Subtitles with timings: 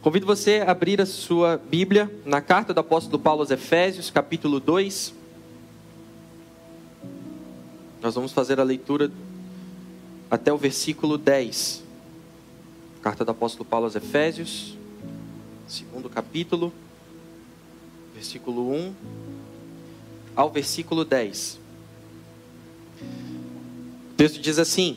[0.00, 4.60] Convido você a abrir a sua Bíblia na carta do apóstolo Paulo aos Efésios, capítulo
[4.60, 5.12] 2.
[8.00, 9.10] Nós vamos fazer a leitura
[10.30, 11.82] até o versículo 10.
[13.02, 14.78] Carta do apóstolo Paulo aos Efésios,
[15.66, 16.72] segundo capítulo,
[18.14, 18.94] versículo 1
[20.36, 21.58] ao versículo 10.
[24.12, 24.96] O texto diz assim: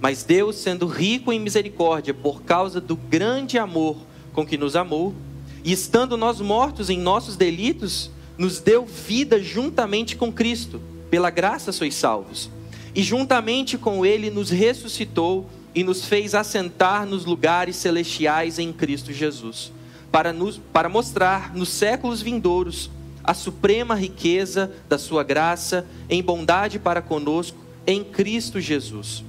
[0.00, 3.96] Mas Deus, sendo rico em misericórdia, por causa do grande amor
[4.32, 5.14] com que nos amou,
[5.64, 10.80] e estando nós mortos em nossos delitos, nos deu vida juntamente com Cristo.
[11.10, 12.50] Pela graça sois salvos.
[12.94, 19.12] E juntamente com Ele nos ressuscitou e nos fez assentar nos lugares celestiais em Cristo
[19.12, 19.70] Jesus,
[20.10, 22.90] para, nos, para mostrar nos séculos vindouros
[23.22, 29.22] a suprema riqueza da sua graça em bondade para conosco em Cristo Jesus.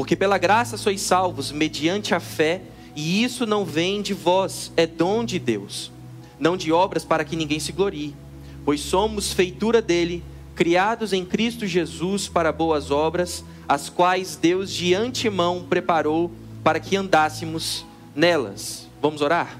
[0.00, 2.62] Porque pela graça sois salvos mediante a fé,
[2.96, 5.92] e isso não vem de vós, é dom de Deus,
[6.38, 8.16] não de obras para que ninguém se glorie,
[8.64, 14.94] pois somos feitura dele, criados em Cristo Jesus para boas obras, as quais Deus de
[14.94, 16.32] antemão preparou
[16.64, 17.84] para que andássemos
[18.16, 18.88] nelas.
[19.02, 19.54] Vamos orar?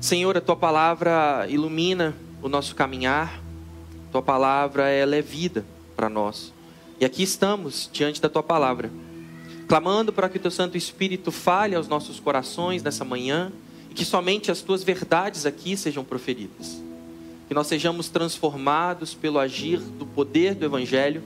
[0.00, 3.42] Senhor, a tua palavra ilumina o nosso caminhar,
[4.10, 6.53] tua palavra ela é vida para nós.
[7.04, 8.90] E aqui estamos diante da tua palavra,
[9.68, 13.52] clamando para que o teu Santo Espírito fale aos nossos corações nessa manhã
[13.90, 16.82] e que somente as tuas verdades aqui sejam proferidas.
[17.46, 21.22] Que nós sejamos transformados pelo agir do poder do Evangelho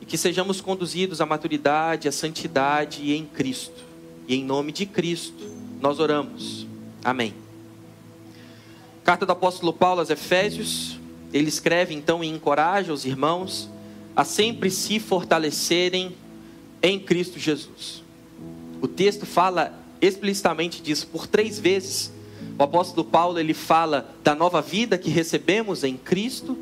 [0.00, 3.82] e que sejamos conduzidos à maturidade, à santidade em Cristo.
[4.28, 6.64] E em nome de Cristo nós oramos.
[7.02, 7.34] Amém.
[9.02, 10.96] Carta do apóstolo Paulo aos Efésios,
[11.32, 13.68] ele escreve então e encoraja os irmãos
[14.16, 16.16] a sempre se fortalecerem
[16.82, 18.02] em Cristo Jesus.
[18.80, 22.10] O texto fala explicitamente disso por três vezes.
[22.58, 26.56] O apóstolo Paulo ele fala da nova vida que recebemos em Cristo,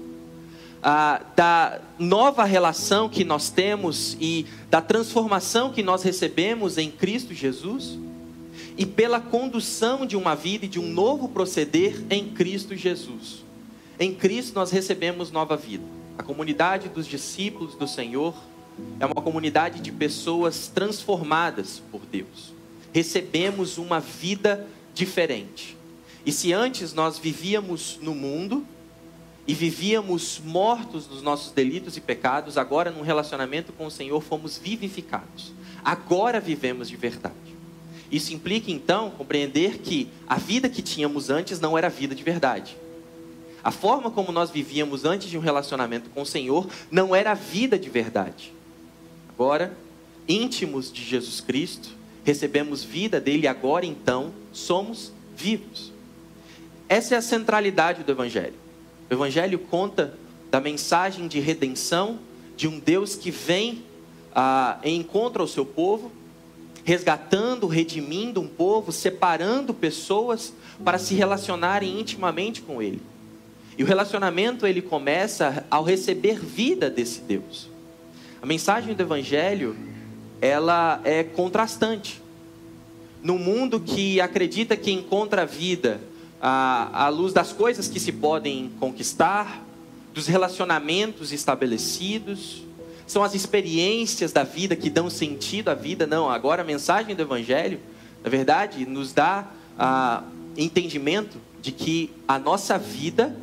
[0.82, 7.32] ah, da nova relação que nós temos e da transformação que nós recebemos em Cristo
[7.32, 7.96] Jesus
[8.76, 13.44] e pela condução de uma vida e de um novo proceder em Cristo Jesus.
[13.98, 15.93] Em Cristo nós recebemos nova vida.
[16.16, 18.34] A comunidade dos discípulos do Senhor
[19.00, 22.52] é uma comunidade de pessoas transformadas por Deus.
[22.92, 25.76] Recebemos uma vida diferente.
[26.24, 28.64] E se antes nós vivíamos no mundo
[29.46, 34.56] e vivíamos mortos nos nossos delitos e pecados, agora num relacionamento com o Senhor fomos
[34.56, 35.52] vivificados.
[35.84, 37.34] Agora vivemos de verdade.
[38.10, 42.76] Isso implica então compreender que a vida que tínhamos antes não era vida de verdade.
[43.64, 47.34] A forma como nós vivíamos antes de um relacionamento com o Senhor não era a
[47.34, 48.52] vida de verdade.
[49.30, 49.74] Agora,
[50.28, 51.88] íntimos de Jesus Cristo,
[52.24, 55.92] recebemos vida dele, agora então somos vivos.
[56.88, 58.54] Essa é a centralidade do Evangelho.
[59.10, 60.14] O Evangelho conta
[60.50, 62.18] da mensagem de redenção
[62.56, 63.82] de um Deus que vem
[64.34, 66.12] ah, em encontro ao seu povo
[66.84, 70.52] resgatando, redimindo um povo, separando pessoas
[70.84, 73.00] para se relacionarem intimamente com Ele.
[73.76, 77.68] E o relacionamento ele começa ao receber vida desse Deus.
[78.40, 79.76] A mensagem do Evangelho
[80.40, 82.22] ela é contrastante.
[83.22, 86.00] No mundo que acredita que encontra vida
[86.40, 89.64] à, à luz das coisas que se podem conquistar,
[90.12, 92.62] dos relacionamentos estabelecidos,
[93.06, 96.06] são as experiências da vida que dão sentido à vida.
[96.06, 97.80] Não, agora a mensagem do Evangelho,
[98.22, 100.22] na verdade, nos dá ah,
[100.56, 103.36] entendimento de que a nossa vida,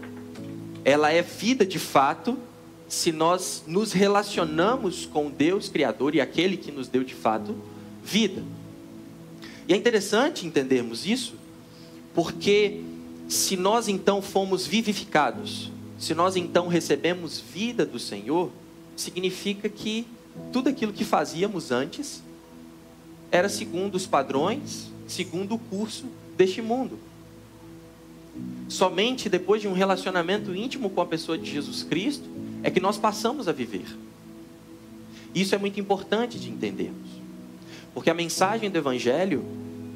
[0.84, 2.38] ela é vida de fato,
[2.88, 7.56] se nós nos relacionamos com Deus Criador e aquele que nos deu de fato
[8.04, 8.44] vida.
[9.68, 11.36] E é interessante entendermos isso,
[12.14, 12.82] porque
[13.30, 18.52] se nós então fomos vivificados, se nós então recebemos vida do Senhor,
[18.96, 20.06] significa que
[20.52, 22.22] tudo aquilo que fazíamos antes
[23.32, 26.06] era segundo os padrões, segundo o curso
[26.36, 27.00] deste mundo.
[28.68, 32.30] Somente depois de um relacionamento íntimo com a pessoa de Jesus Cristo
[32.64, 33.86] é que nós passamos a viver.
[35.36, 37.10] Isso é muito importante de entendermos.
[37.94, 39.44] Porque a mensagem do Evangelho,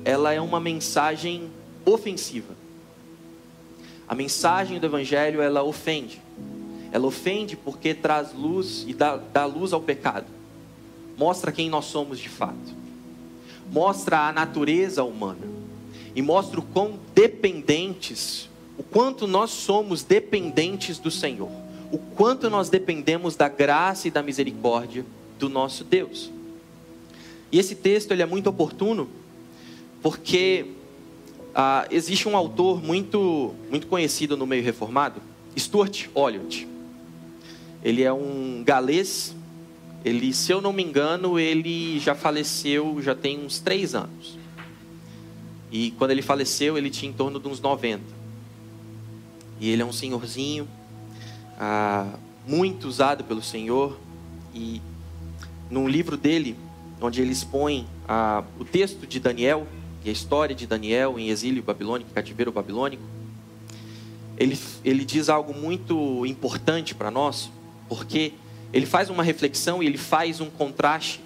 [0.03, 1.49] ela é uma mensagem
[1.85, 2.53] ofensiva.
[4.07, 6.21] A mensagem do evangelho ela ofende.
[6.91, 10.27] Ela ofende porque traz luz e dá, dá luz ao pecado.
[11.17, 12.75] Mostra quem nós somos de fato.
[13.71, 15.54] Mostra a natureza humana
[16.15, 21.51] e mostra o quão dependentes, o quanto nós somos dependentes do Senhor,
[21.91, 25.05] o quanto nós dependemos da graça e da misericórdia
[25.37, 26.31] do nosso Deus.
[27.51, 29.09] E esse texto ele é muito oportuno
[30.01, 30.67] porque
[31.53, 35.21] ah, existe um autor muito, muito conhecido no meio reformado,
[35.57, 36.67] Stuart Olliott.
[37.83, 39.35] Ele é um galês.
[40.03, 44.37] Ele, se eu não me engano, ele já faleceu já tem uns três anos.
[45.75, 48.01] E quando ele faleceu, ele tinha em torno de uns 90.
[49.59, 50.65] E ele é um senhorzinho,
[51.59, 52.13] ah,
[52.47, 53.99] muito usado pelo Senhor.
[54.53, 54.81] E
[55.69, 56.55] num livro dele,
[57.01, 59.67] onde ele expõe ah, o texto de Daniel,
[60.05, 63.03] e a história de Daniel em exílio babilônico, cativeiro babilônico,
[64.37, 67.51] ele, ele diz algo muito importante para nós,
[67.89, 68.31] porque
[68.71, 71.19] ele faz uma reflexão e ele faz um contraste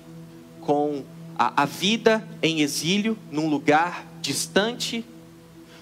[0.61, 1.03] com
[1.37, 5.03] a, a vida em exílio num lugar distante,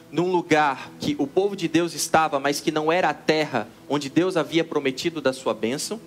[0.10, 4.10] num lugar que o povo de Deus estava, mas que não era a terra onde
[4.10, 6.00] Deus havia prometido da sua bênção.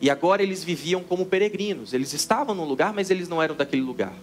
[0.00, 1.92] E agora eles viviam como peregrinos.
[1.92, 4.14] Eles estavam num lugar, mas eles não eram daquele lugar.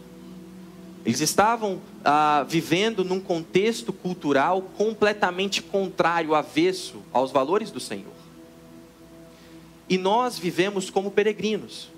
[1.06, 8.14] Eles estavam ah, vivendo num contexto cultural completamente contrário, avesso aos valores do Senhor.
[9.88, 11.90] E nós vivemos como peregrinos.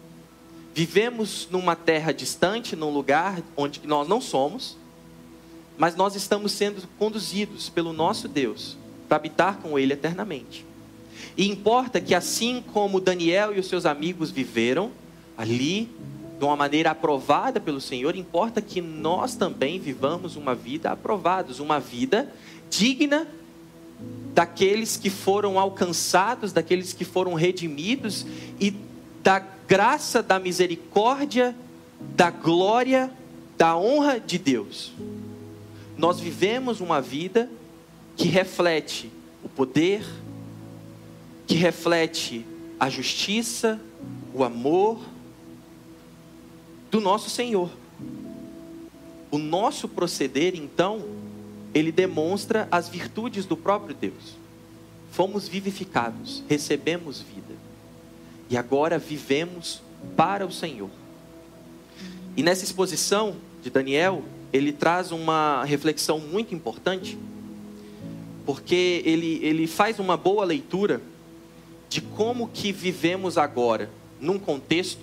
[0.74, 4.78] Vivemos numa terra distante, num lugar onde nós não somos,
[5.78, 8.78] mas nós estamos sendo conduzidos pelo nosso Deus
[9.08, 10.66] para habitar com Ele eternamente.
[11.38, 14.92] E importa que, assim como Daniel e os seus amigos viveram
[15.38, 15.90] ali
[16.38, 21.80] de uma maneira aprovada pelo Senhor, importa que nós também vivamos uma vida aprovados, uma
[21.80, 22.32] vida
[22.70, 23.28] digna
[24.34, 28.26] daqueles que foram alcançados, daqueles que foram redimidos
[28.60, 28.76] e
[29.24, 31.56] da graça, da misericórdia,
[32.00, 33.10] da glória,
[33.58, 34.94] da honra de Deus.
[35.98, 37.50] Nós vivemos uma vida
[38.16, 39.12] que reflete
[39.44, 40.06] o poder,
[41.48, 42.46] que reflete
[42.80, 43.80] a justiça,
[44.34, 45.00] o amor,
[46.92, 47.70] do nosso Senhor.
[49.32, 51.04] O nosso proceder, então,
[51.74, 54.38] ele demonstra as virtudes do próprio Deus.
[55.12, 57.56] Fomos vivificados, recebemos vida.
[58.50, 59.82] E agora vivemos
[60.16, 60.90] para o Senhor.
[62.38, 64.24] E nessa exposição de Daniel,
[64.56, 67.18] ele traz uma reflexão muito importante,
[68.46, 71.02] porque ele, ele faz uma boa leitura
[71.90, 75.02] de como que vivemos agora, num contexto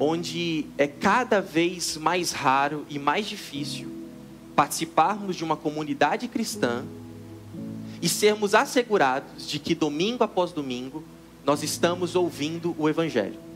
[0.00, 3.90] onde é cada vez mais raro e mais difícil
[4.56, 6.84] participarmos de uma comunidade cristã
[8.00, 11.04] e sermos assegurados de que domingo após domingo
[11.44, 13.47] nós estamos ouvindo o Evangelho.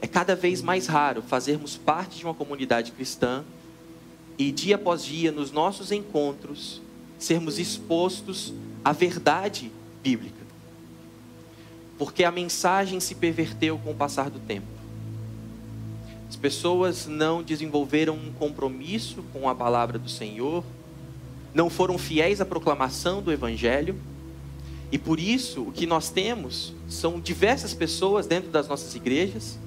[0.00, 3.44] É cada vez mais raro fazermos parte de uma comunidade cristã
[4.38, 6.80] e dia após dia, nos nossos encontros,
[7.18, 8.54] sermos expostos
[8.84, 9.70] à verdade
[10.02, 10.40] bíblica.
[11.98, 14.80] Porque a mensagem se perverteu com o passar do tempo
[16.40, 20.64] pessoas não desenvolveram um compromisso com a palavra do Senhor,
[21.52, 23.96] não foram fiéis à proclamação do Evangelho,
[24.90, 29.58] e por isso o que nós temos são diversas pessoas dentro das nossas igrejas,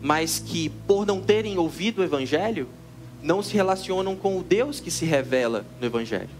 [0.00, 2.68] mas que, por não terem ouvido o Evangelho,
[3.22, 6.30] não se relacionam com o Deus que se revela no Evangelho.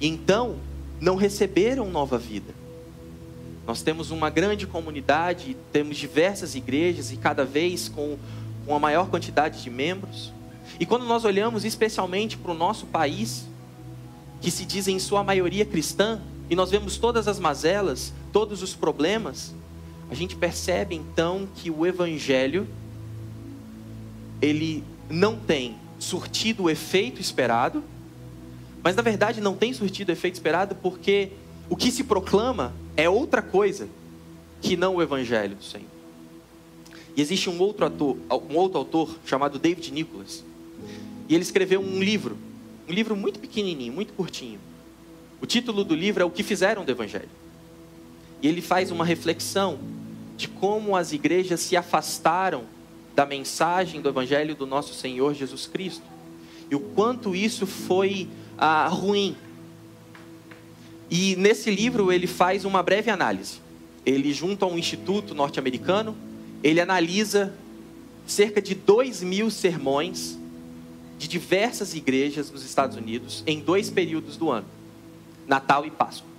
[0.00, 0.56] E então,
[1.00, 2.54] não receberam nova vida.
[3.66, 8.18] Nós temos uma grande comunidade, temos diversas igrejas e cada vez com
[8.66, 10.32] uma maior quantidade de membros.
[10.80, 13.46] E quando nós olhamos especialmente para o nosso país,
[14.40, 16.20] que se diz em sua maioria cristã,
[16.50, 19.54] e nós vemos todas as mazelas, todos os problemas,
[20.12, 22.68] a gente percebe então que o evangelho
[24.42, 27.82] ele não tem surtido o efeito esperado,
[28.82, 31.30] mas na verdade não tem surtido o efeito esperado porque
[31.70, 33.88] o que se proclama é outra coisa
[34.60, 35.88] que não o evangelho do Senhor.
[37.16, 38.18] E existe um outro, ator,
[38.50, 40.44] um outro autor chamado David Nicholas.
[41.26, 42.36] E ele escreveu um livro,
[42.86, 44.60] um livro muito pequenininho, muito curtinho.
[45.40, 47.30] O título do livro é O que fizeram do evangelho.
[48.42, 50.01] E ele faz uma reflexão
[50.42, 52.64] de como as igrejas se afastaram
[53.14, 56.04] da mensagem do evangelho do nosso Senhor Jesus Cristo.
[56.70, 59.36] E o quanto isso foi ah, ruim
[61.14, 63.60] e nesse livro ele faz uma breve análise.
[64.06, 66.16] Ele junta um instituto norte-americano,
[66.64, 67.52] ele analisa
[68.26, 70.38] cerca de 2 mil sermões
[71.18, 74.64] de diversas igrejas nos Estados Unidos em dois períodos do ano,
[75.46, 76.30] Natal e Páscoa.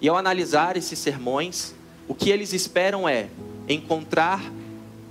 [0.00, 1.72] E ao analisar esses sermões,
[2.08, 3.28] o que eles esperam é
[3.68, 4.42] encontrar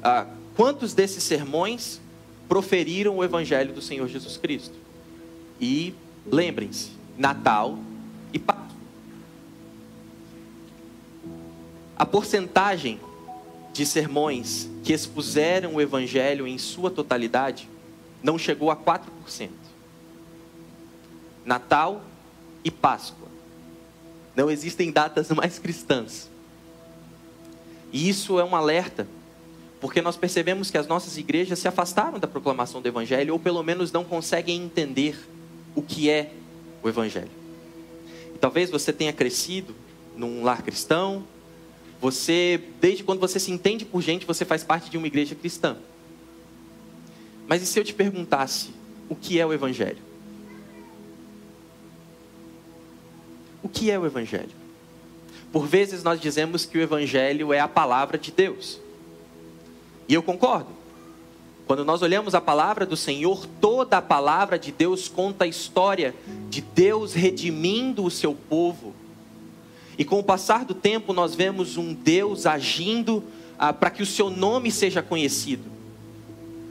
[0.04, 2.02] ah, quantos desses sermões
[2.48, 4.76] proferiram o Evangelho do Senhor Jesus Cristo.
[5.62, 5.94] E
[6.26, 7.78] lembrem-se, Natal
[8.34, 8.70] e Páscoa.
[11.96, 13.00] A porcentagem
[13.74, 17.70] de sermões que expuseram o Evangelho em sua totalidade
[18.24, 19.50] não chegou a 4%.
[21.46, 22.04] Natal
[22.64, 23.28] e Páscoa.
[24.36, 26.30] Não existem datas mais cristãs.
[27.92, 29.08] E isso é um alerta,
[29.82, 33.64] porque nós percebemos que as nossas igrejas se afastaram da proclamação do Evangelho, ou pelo
[33.64, 35.18] menos não conseguem entender
[35.76, 36.34] o que é
[36.84, 37.32] o Evangelho.
[38.36, 39.76] E talvez você tenha crescido
[40.16, 41.24] num lar cristão,
[42.02, 45.78] você, desde quando você se entende por gente, você faz parte de uma igreja cristã.
[47.48, 48.70] Mas e se eu te perguntasse
[49.10, 49.98] o que é o Evangelho?
[53.62, 54.59] O que é o Evangelho?
[55.52, 58.80] Por vezes nós dizemos que o Evangelho é a palavra de Deus.
[60.08, 60.80] E eu concordo.
[61.66, 66.16] Quando nós olhamos a palavra do Senhor, toda a palavra de Deus conta a história
[66.50, 68.96] de Deus redimindo o seu povo.
[69.96, 73.24] E com o passar do tempo, nós vemos um Deus agindo
[73.58, 75.70] ah, para que o seu nome seja conhecido,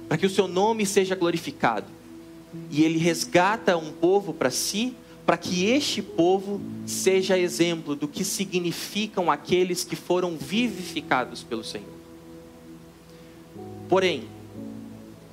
[0.09, 1.87] para que o seu nome seja glorificado.
[2.71, 4.97] E ele resgata um povo para si,
[5.29, 11.93] para que este povo seja exemplo do que significam aqueles que foram vivificados pelo Senhor.
[13.91, 14.25] Porém,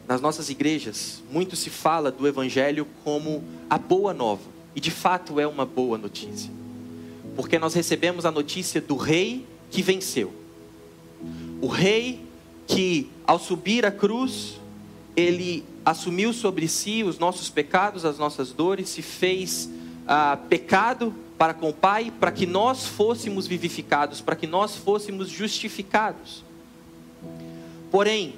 [0.05, 4.43] nas nossas igrejas, muito se fala do Evangelho como a boa nova,
[4.75, 6.51] e de fato é uma boa notícia,
[7.33, 10.33] porque nós recebemos a notícia do rei que venceu,
[11.61, 12.21] o rei
[12.67, 14.59] que, ao subir a cruz,
[15.15, 19.69] ele assumiu sobre si os nossos pecados, as nossas dores, se fez
[20.07, 25.29] ah, pecado para com o Pai, para que nós fôssemos vivificados, para que nós fôssemos
[25.29, 26.43] justificados.
[27.91, 28.35] Porém,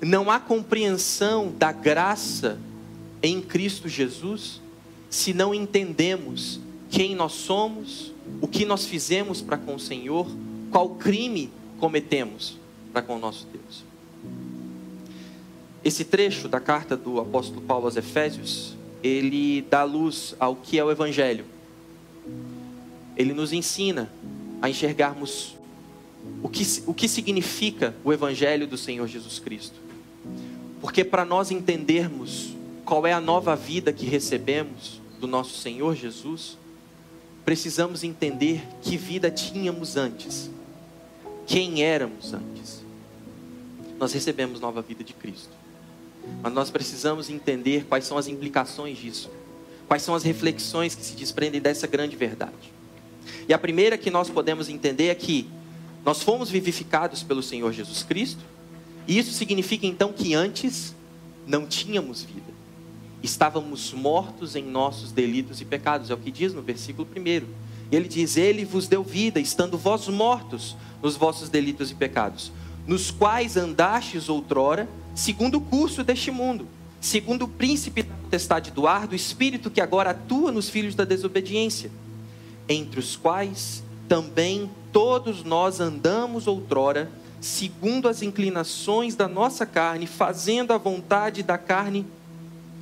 [0.00, 2.58] não há compreensão da graça
[3.22, 4.60] em Cristo Jesus
[5.10, 6.60] se não entendemos
[6.90, 10.26] quem nós somos, o que nós fizemos para com o Senhor,
[10.70, 12.56] qual crime cometemos
[12.92, 13.84] para com o nosso Deus.
[15.84, 20.84] Esse trecho da carta do apóstolo Paulo aos Efésios, ele dá luz ao que é
[20.84, 21.44] o Evangelho.
[23.16, 24.10] Ele nos ensina
[24.60, 25.56] a enxergarmos
[26.42, 29.76] o que, o que significa o Evangelho do Senhor Jesus Cristo.
[30.80, 36.56] Porque para nós entendermos qual é a nova vida que recebemos do nosso Senhor Jesus,
[37.44, 40.50] precisamos entender que vida tínhamos antes,
[41.46, 42.84] quem éramos antes.
[43.98, 45.50] Nós recebemos nova vida de Cristo,
[46.42, 49.30] mas nós precisamos entender quais são as implicações disso,
[49.86, 52.72] quais são as reflexões que se desprendem dessa grande verdade.
[53.48, 55.48] E a primeira que nós podemos entender é que
[56.04, 58.42] nós fomos vivificados pelo Senhor Jesus Cristo
[59.08, 60.94] isso significa então que antes
[61.46, 62.52] não tínhamos vida.
[63.22, 67.26] Estávamos mortos em nossos delitos e pecados, é o que diz no versículo 1.
[67.90, 72.52] E ele diz: Ele vos deu vida, estando vós mortos nos vossos delitos e pecados,
[72.88, 76.66] nos quais andastes outrora, segundo o curso deste mundo,
[77.00, 81.04] segundo o príncipe da potestade do ar, do espírito que agora atua nos filhos da
[81.04, 81.92] desobediência,
[82.68, 90.72] entre os quais também todos nós andamos outrora segundo as inclinações da nossa carne, fazendo
[90.72, 92.06] a vontade da carne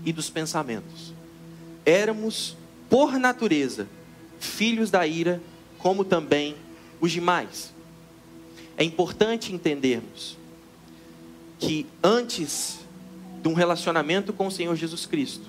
[0.05, 1.13] e dos pensamentos.
[1.85, 2.57] Éramos,
[2.89, 3.87] por natureza,
[4.39, 5.43] filhos da ira,
[5.79, 6.57] como também
[7.01, 7.76] os demais.
[8.77, 10.37] É importante entendermos
[11.59, 12.81] que antes
[13.43, 15.47] de um relacionamento com o Senhor Jesus Cristo,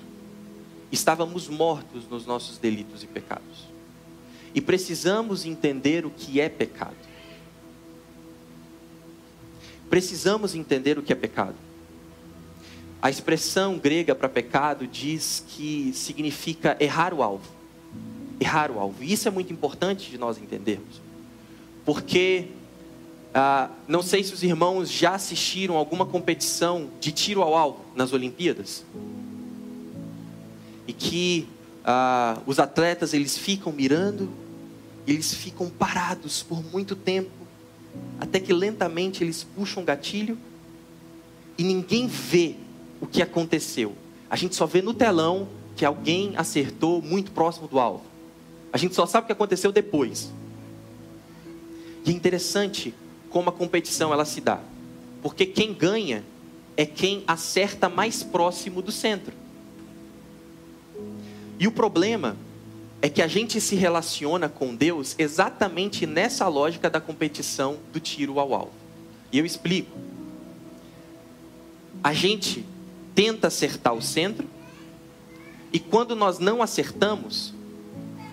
[0.90, 3.68] estávamos mortos nos nossos delitos e pecados.
[4.54, 7.08] E precisamos entender o que é pecado
[9.88, 11.56] precisamos entender o que é pecado.
[13.00, 17.48] A expressão grega para pecado diz que significa errar o alvo.
[18.40, 19.02] Errar o alvo.
[19.02, 21.00] E isso é muito importante de nós entendermos.
[21.84, 22.48] Porque,
[23.34, 28.12] ah, não sei se os irmãos já assistiram alguma competição de tiro ao alvo nas
[28.12, 28.84] Olimpíadas.
[30.86, 31.46] E que
[31.84, 34.28] ah, os atletas eles ficam mirando,
[35.06, 37.30] eles ficam parados por muito tempo
[38.20, 40.36] até que lentamente eles puxam o gatilho
[41.56, 42.54] e ninguém vê
[43.00, 43.94] o que aconteceu.
[44.28, 48.04] A gente só vê no telão que alguém acertou muito próximo do alvo.
[48.72, 50.30] A gente só sabe o que aconteceu depois.
[52.04, 52.94] E é interessante
[53.30, 54.60] como a competição ela se dá.
[55.22, 56.24] Porque quem ganha
[56.76, 59.34] é quem acerta mais próximo do centro.
[61.58, 62.36] E o problema
[63.00, 68.38] é que a gente se relaciona com Deus exatamente nessa lógica da competição do tiro
[68.38, 68.72] ao alvo.
[69.32, 69.96] E eu explico.
[72.02, 72.64] A gente
[73.14, 74.46] tenta acertar o centro,
[75.72, 77.52] e quando nós não acertamos,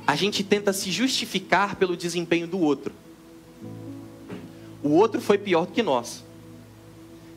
[0.06, 2.94] a gente tenta se justificar pelo desempenho do outro.
[4.86, 6.24] O outro foi pior do que nós.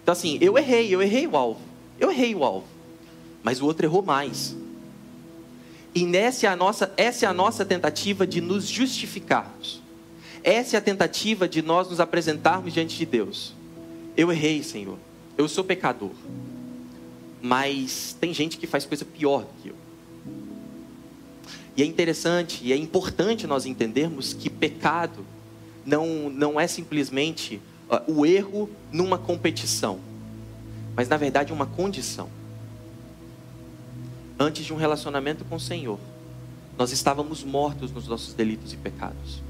[0.02, 1.60] Então, assim, eu errei, eu errei o alvo.
[1.98, 2.66] Eu errei o alvo.
[3.42, 4.54] Mas o outro errou mais.
[5.94, 9.80] E nessa é a nossa, essa é a nossa tentativa de nos justificarmos.
[10.44, 13.54] Essa é a tentativa de nós nos apresentarmos diante de Deus.
[14.14, 14.98] Eu errei, Senhor.
[15.38, 16.12] Eu sou pecador.
[17.40, 19.74] Mas tem gente que faz coisa pior do que eu.
[21.74, 25.24] E é interessante e é importante nós entendermos que pecado
[25.88, 27.62] não, não é simplesmente
[28.06, 29.98] o erro numa competição,
[30.94, 32.28] mas na verdade uma condição.
[34.38, 35.98] Antes de um relacionamento com o Senhor,
[36.76, 39.42] nós estávamos mortos nos nossos delitos e pecados.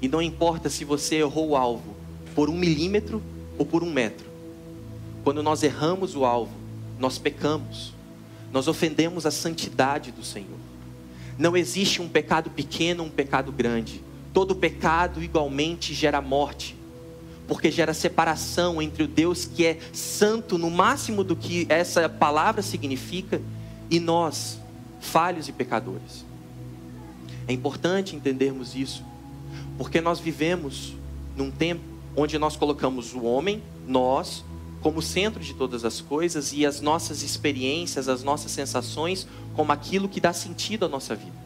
[0.00, 1.96] E não importa se você errou o alvo
[2.36, 3.20] por um milímetro
[3.58, 4.26] ou por um metro.
[5.24, 6.54] Quando nós erramos o alvo,
[7.00, 7.92] nós pecamos.
[8.52, 10.58] Nós ofendemos a santidade do Senhor.
[11.36, 14.00] Não existe um pecado pequeno, um pecado grande.
[14.34, 16.76] Todo pecado igualmente gera morte,
[17.48, 22.60] porque gera separação entre o Deus que é santo no máximo do que essa palavra
[22.60, 23.40] significa
[23.88, 24.58] e nós,
[25.00, 26.26] falhos e pecadores.
[27.46, 29.04] É importante entendermos isso,
[29.78, 30.94] porque nós vivemos
[31.36, 31.82] num tempo
[32.16, 34.44] onde nós colocamos o homem, nós,
[34.80, 40.08] como centro de todas as coisas e as nossas experiências, as nossas sensações como aquilo
[40.08, 41.43] que dá sentido à nossa vida.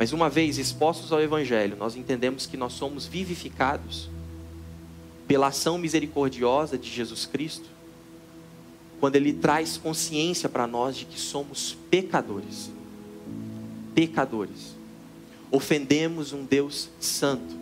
[0.00, 4.08] Mas uma vez expostos ao Evangelho, nós entendemos que nós somos vivificados
[5.28, 7.68] pela ação misericordiosa de Jesus Cristo,
[8.98, 12.70] quando Ele traz consciência para nós de que somos pecadores.
[13.94, 14.74] Pecadores.
[15.50, 17.60] Ofendemos um Deus santo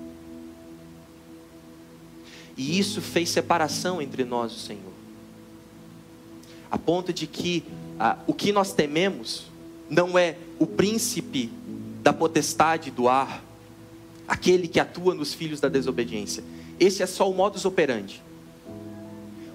[2.57, 4.93] e isso fez separação entre nós e o Senhor.
[6.71, 7.65] A ponto de que
[7.99, 9.47] ah, o que nós tememos
[9.91, 11.51] não é o príncipe
[12.03, 13.43] da potestade do ar,
[14.27, 16.45] aquele que atua nos filhos da desobediência.
[16.79, 18.23] Esse é só o modus operandi.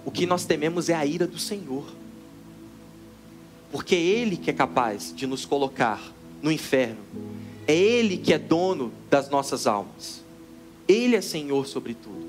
[0.05, 1.85] O que nós tememos é a ira do Senhor.
[3.71, 6.01] Porque é Ele que é capaz de nos colocar
[6.41, 6.97] no inferno.
[7.65, 10.23] É Ele que é dono das nossas almas.
[10.87, 12.23] Ele é Senhor sobre tudo.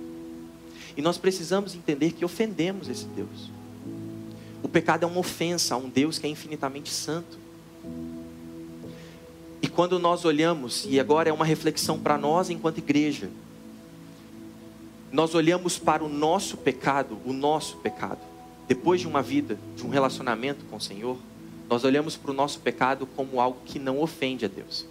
[0.96, 3.50] E nós precisamos entender que ofendemos esse Deus.
[4.62, 7.36] O pecado é uma ofensa a um Deus que é infinitamente santo.
[9.64, 13.30] E quando nós olhamos, e agora é uma reflexão para nós enquanto igreja,
[15.10, 18.20] nós olhamos para o nosso pecado, o nosso pecado,
[18.68, 21.16] depois de uma vida, de um relacionamento com o Senhor,
[21.66, 24.84] nós olhamos para o nosso pecado como algo que não ofende a Deus.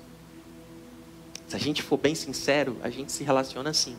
[1.47, 3.95] Se a gente for bem sincero, a gente se relaciona assim.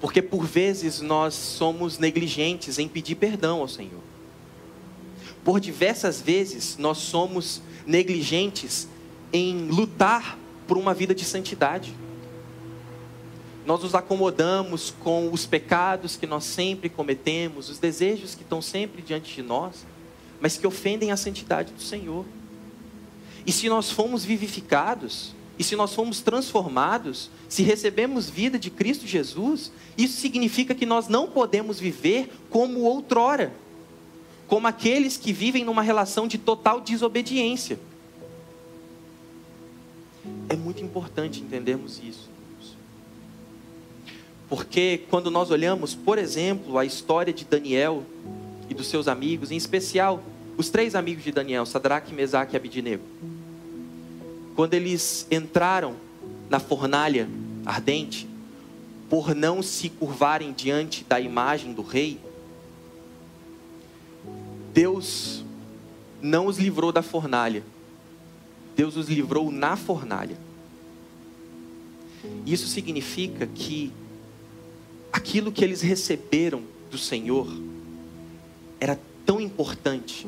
[0.00, 4.00] Porque por vezes nós somos negligentes em pedir perdão ao Senhor.
[5.44, 8.88] Por diversas vezes nós somos negligentes
[9.34, 11.92] em lutar por uma vida de santidade.
[13.66, 19.02] Nós nos acomodamos com os pecados que nós sempre cometemos, os desejos que estão sempre
[19.02, 19.84] diante de nós,
[20.40, 22.24] mas que ofendem a santidade do Senhor.
[23.44, 29.04] E se nós fomos vivificados, e se nós fomos transformados, se recebemos vida de Cristo
[29.04, 33.52] Jesus, isso significa que nós não podemos viver como outrora,
[34.46, 37.80] como aqueles que vivem numa relação de total desobediência.
[40.48, 42.30] É muito importante entendermos isso.
[44.48, 48.04] Porque quando nós olhamos, por exemplo, a história de Daniel
[48.68, 50.22] e dos seus amigos, em especial
[50.56, 53.02] os três amigos de Daniel, Sadraque, Mesaque e Abidinego,
[54.54, 55.96] quando eles entraram
[56.48, 57.28] na fornalha
[57.66, 58.28] ardente,
[59.08, 62.18] por não se curvarem diante da imagem do rei,
[64.72, 65.44] Deus
[66.20, 67.62] não os livrou da fornalha.
[68.76, 70.38] Deus os livrou na fornalha.
[72.46, 73.92] Isso significa que
[75.12, 77.48] aquilo que eles receberam do Senhor
[78.80, 80.26] era tão importante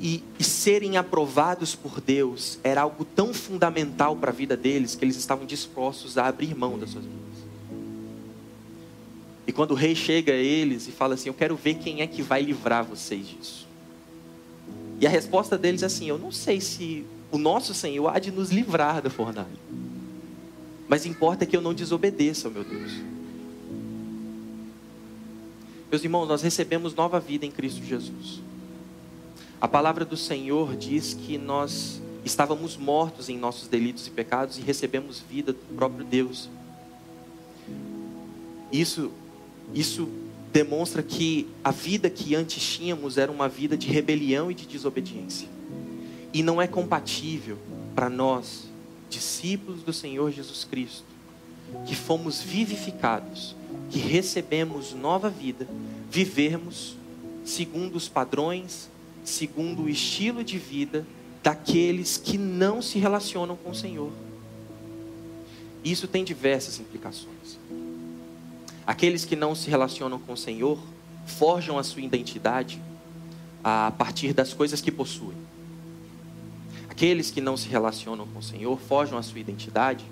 [0.00, 5.04] e, e, serem aprovados por Deus era algo tão fundamental para a vida deles que
[5.04, 7.20] eles estavam dispostos a abrir mão das suas vidas.
[9.46, 12.06] E quando o rei chega a eles e fala assim: Eu quero ver quem é
[12.06, 13.68] que vai livrar vocês disso.
[15.00, 18.30] E a resposta deles é assim: Eu não sei se o nosso Senhor há de
[18.30, 19.48] nos livrar da fornalha,
[20.86, 22.92] mas importa que eu não desobedeça ao meu Deus.
[25.90, 28.40] Meus irmãos, nós recebemos nova vida em Cristo Jesus.
[29.60, 34.60] A palavra do Senhor diz que nós estávamos mortos em nossos delitos e pecados e
[34.60, 36.48] recebemos vida do próprio Deus.
[38.70, 39.10] Isso,
[39.74, 40.08] isso
[40.52, 45.48] demonstra que a vida que antes tínhamos era uma vida de rebelião e de desobediência.
[46.32, 47.58] E não é compatível
[47.94, 48.64] para nós,
[49.08, 51.04] discípulos do Senhor Jesus Cristo,
[51.86, 53.54] que fomos vivificados,
[53.90, 55.68] que recebemos nova vida,
[56.10, 56.96] vivermos
[57.44, 58.88] segundo os padrões,
[59.24, 61.06] segundo o estilo de vida
[61.42, 64.12] daqueles que não se relacionam com o Senhor.
[65.82, 67.58] Isso tem diversas implicações.
[68.90, 70.76] Aqueles que não se relacionam com o Senhor
[71.24, 72.82] forjam a sua identidade
[73.62, 75.36] a partir das coisas que possuem.
[76.88, 80.04] Aqueles que não se relacionam com o Senhor forjam a sua identidade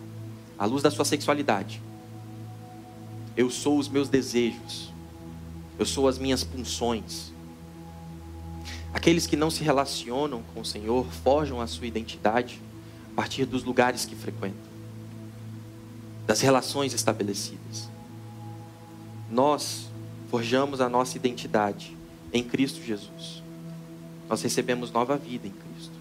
[0.57, 1.83] à luz da sua sexualidade.
[3.37, 4.93] Eu sou os meus desejos.
[5.77, 7.33] Eu sou as minhas punções.
[8.95, 12.61] Aqueles que não se relacionam com o Senhor forjam a sua identidade
[13.13, 14.71] a partir dos lugares que frequentam,
[16.25, 17.98] das relações estabelecidas.
[19.31, 19.89] Nós
[20.31, 21.97] forjamos a nossa identidade
[22.33, 23.43] em Cristo Jesus.
[24.29, 25.93] Nós recebemos nova vida em Cristo.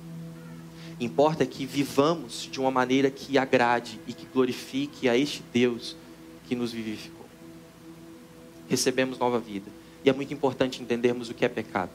[0.99, 5.95] Importa que vivamos de uma maneira que agrade e que glorifique a este Deus
[6.47, 7.25] que nos vivificou.
[8.67, 9.69] Recebemos nova vida.
[10.03, 11.91] E é muito importante entendermos o que é pecado.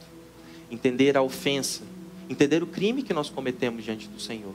[0.71, 1.81] Entender a ofensa,
[2.29, 4.53] entender o crime que nós cometemos diante do Senhor.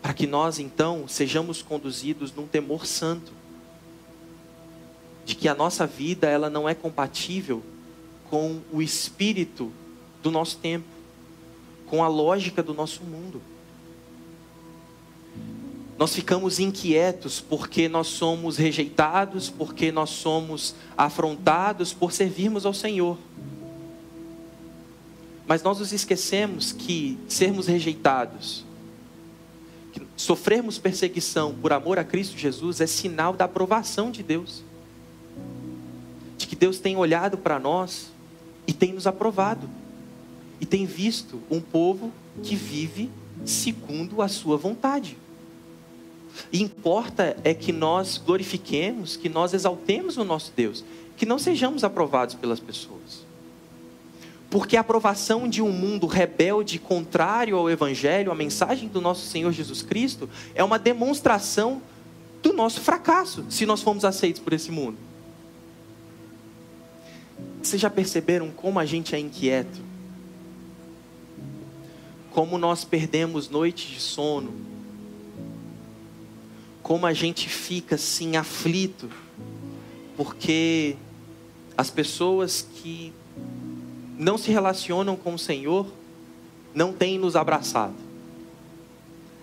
[0.00, 3.32] Para que nós então sejamos conduzidos num temor santo.
[5.28, 7.62] De que a nossa vida ela não é compatível
[8.30, 9.70] com o espírito
[10.22, 10.98] do nosso tempo
[11.88, 13.40] com a lógica do nosso mundo.
[15.96, 23.18] Nós ficamos inquietos porque nós somos rejeitados, porque nós somos afrontados por servirmos ao Senhor.
[25.46, 28.64] Mas nós nos esquecemos que sermos rejeitados,
[29.92, 34.62] que sofrermos perseguição por amor a Cristo Jesus é sinal da aprovação de Deus.
[36.48, 38.10] Que Deus tem olhado para nós
[38.66, 39.68] e tem nos aprovado
[40.58, 42.10] e tem visto um povo
[42.42, 43.10] que vive
[43.44, 45.16] segundo a sua vontade.
[46.50, 50.82] E importa é que nós glorifiquemos, que nós exaltemos o nosso Deus,
[51.18, 53.26] que não sejamos aprovados pelas pessoas.
[54.50, 59.52] Porque a aprovação de um mundo rebelde, contrário ao Evangelho, à mensagem do nosso Senhor
[59.52, 61.82] Jesus Cristo, é uma demonstração
[62.42, 65.07] do nosso fracasso, se nós formos aceitos por esse mundo.
[67.62, 69.88] Vocês já perceberam como a gente é inquieto?
[72.38, 74.52] como nós perdemos noites de sono,
[76.84, 79.10] como a gente fica assim aflito,
[80.16, 80.96] porque
[81.76, 83.12] as pessoas que
[84.16, 85.84] não se relacionam com o Senhor
[86.72, 87.96] não têm nos abraçado.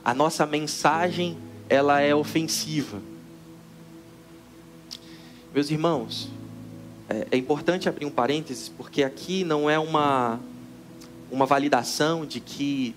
[0.02, 3.02] A nossa mensagem, ela é ofensiva.
[5.54, 6.30] Meus irmãos,
[7.10, 10.40] é, é importante abrir um parênteses, porque aqui não é uma
[11.32, 12.96] uma validação de que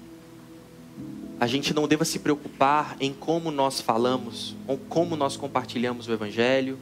[1.40, 6.12] a gente não deva se preocupar em como nós falamos, ou como nós compartilhamos o
[6.12, 6.78] Evangelho,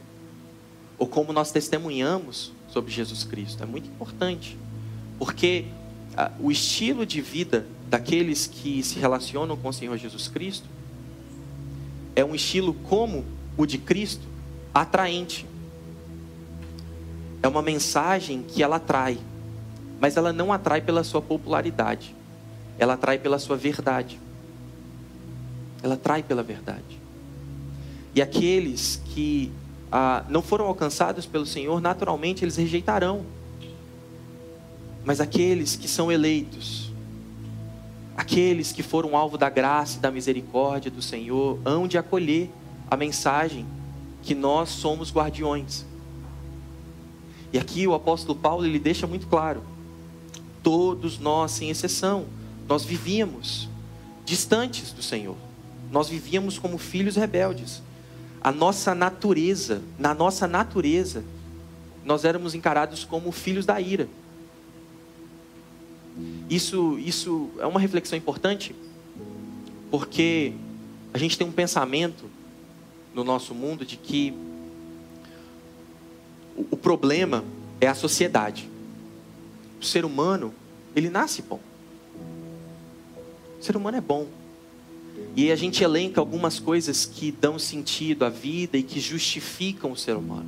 [0.97, 3.63] ou como nós testemunhamos sobre Jesus Cristo.
[3.63, 4.57] É muito importante,
[5.19, 5.65] porque
[6.15, 10.67] ah, o estilo de vida daqueles que se relacionam com o Senhor Jesus Cristo
[12.15, 13.23] é um estilo como
[13.55, 14.27] o de Cristo,
[14.73, 15.45] atraente.
[17.41, 19.17] É uma mensagem que ela atrai
[19.99, 22.15] mas ela não atrai pela sua popularidade,
[22.77, 24.19] ela atrai pela sua verdade.
[25.81, 26.99] Ela atrai pela verdade.
[28.13, 29.51] E aqueles que
[29.91, 33.25] ah, não foram alcançados pelo Senhor, naturalmente eles rejeitarão.
[35.03, 36.91] Mas aqueles que são eleitos,
[38.15, 42.49] aqueles que foram alvo da graça e da misericórdia do Senhor, hão de acolher
[42.89, 43.65] a mensagem
[44.21, 45.85] que nós somos guardiões.
[47.51, 49.63] E aqui o apóstolo Paulo ele deixa muito claro
[50.67, 52.25] Todos nós, sem exceção,
[52.67, 53.69] nós vivíamos
[54.25, 55.37] distantes do Senhor.
[55.89, 57.81] Nós vivíamos como filhos rebeldes.
[58.41, 61.23] A nossa natureza, na nossa natureza,
[62.03, 64.09] nós éramos encarados como filhos da ira.
[66.49, 68.75] Isso, isso é uma reflexão importante,
[69.89, 70.51] porque
[71.13, 72.25] a gente tem um pensamento
[73.15, 74.33] no nosso mundo de que
[76.57, 77.43] o problema
[77.79, 78.69] é a sociedade
[79.79, 80.53] o ser humano,
[80.95, 81.59] ele nasce bom.
[83.59, 84.27] O ser humano é bom.
[85.35, 89.97] E a gente elenca algumas coisas que dão sentido à vida e que justificam o
[89.97, 90.47] ser humano.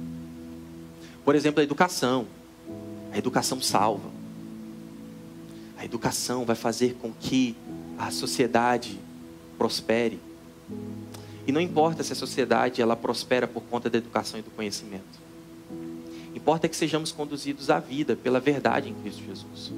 [1.24, 2.26] Por exemplo, a educação.
[3.12, 4.10] A educação salva.
[5.78, 7.56] A educação vai fazer com que
[7.98, 9.00] a sociedade
[9.58, 10.20] prospere.
[11.48, 15.29] E não importa se a sociedade ela prospera por conta da educação e do conhecimento.
[16.50, 19.72] Importa que sejamos conduzidos à vida pela verdade em Cristo Jesus.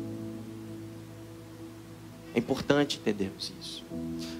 [2.33, 3.83] É importante entendermos isso.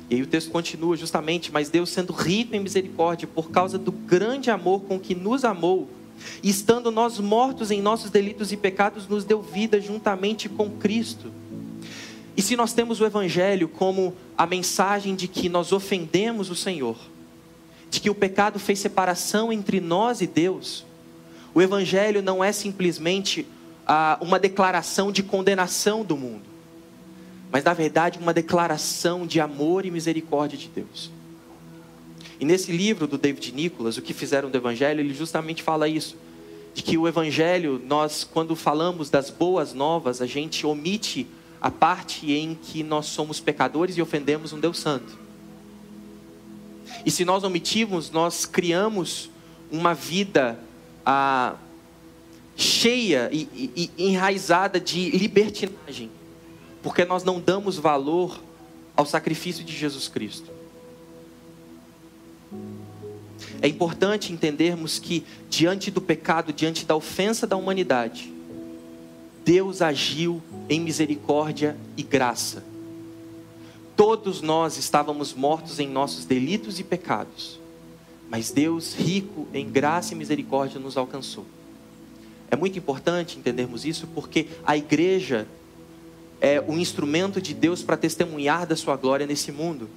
[0.10, 3.92] E aí o texto continua justamente, mas Deus sendo rico em misericórdia por causa do
[3.92, 5.90] grande amor com que nos amou,
[6.42, 11.30] estando nós mortos em nossos delitos e pecados, nos deu vida juntamente com Cristo.
[12.38, 16.96] E se nós temos o evangelho como a mensagem de que nós ofendemos o Senhor,
[17.90, 20.86] de que o pecado fez separação entre nós e Deus,
[21.54, 23.46] o evangelho não é simplesmente
[23.86, 26.52] ah, uma declaração de condenação do mundo
[27.52, 31.12] mas na verdade uma declaração de amor e misericórdia de Deus.
[32.40, 36.16] E nesse livro do David Nicholas, o que fizeram do Evangelho, ele justamente fala isso,
[36.74, 41.28] de que o Evangelho, nós quando falamos das boas novas, a gente omite
[41.60, 45.20] a parte em que nós somos pecadores e ofendemos um Deus Santo.
[47.06, 49.30] E se nós omitirmos, nós criamos
[49.70, 50.58] uma vida
[51.06, 51.56] ah,
[52.56, 56.10] cheia e, e, e enraizada de libertinagem
[56.82, 58.40] porque nós não damos valor
[58.96, 60.52] ao sacrifício de Jesus Cristo.
[63.62, 68.34] É importante entendermos que, diante do pecado, diante da ofensa da humanidade,
[69.46, 72.64] Deus agiu em misericórdia e graça.
[73.96, 77.60] Todos nós estávamos mortos em nossos delitos e pecados,
[78.32, 81.46] mas Deus, rico em graça e misericórdia, nos alcançou.
[82.50, 85.46] É muito importante entendermos isso porque a igreja
[86.40, 89.90] é o instrumento de Deus para testemunhar da sua glória nesse mundo.